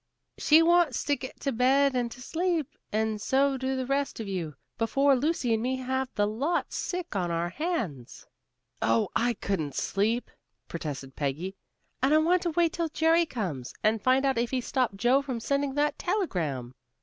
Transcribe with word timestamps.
"She 0.39 0.63
wants 0.63 1.03
to 1.03 1.15
get 1.15 1.39
to 1.41 1.51
bed 1.51 1.95
and 1.95 2.09
to 2.09 2.23
sleep, 2.23 2.75
and 2.91 3.21
so 3.21 3.55
do 3.55 3.75
the 3.75 3.85
rest 3.85 4.19
of 4.19 4.27
you, 4.27 4.55
before 4.79 5.15
Lucy 5.15 5.53
and 5.53 5.61
me 5.61 5.75
have 5.75 6.09
the 6.15 6.25
lot 6.25 6.73
sick 6.73 7.15
on 7.15 7.29
our 7.29 7.49
hands." 7.49 8.25
"Oh, 8.81 9.09
I 9.15 9.35
couldn't 9.35 9.75
sleep," 9.75 10.31
protested 10.67 11.15
Peggy, 11.15 11.55
"and 12.01 12.15
I 12.15 12.17
want 12.17 12.41
to 12.41 12.49
wait 12.49 12.73
till 12.73 12.89
Jerry 12.89 13.27
comes, 13.27 13.75
and 13.83 14.01
find 14.01 14.25
out 14.25 14.39
if 14.39 14.49
he 14.49 14.59
stopped 14.59 14.97
Joe 14.97 15.21
from 15.21 15.39
sending 15.39 15.75
that 15.75 15.99
telegram." 15.99 16.73